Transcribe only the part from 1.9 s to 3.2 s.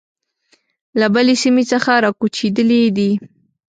را کوچېدلي دي.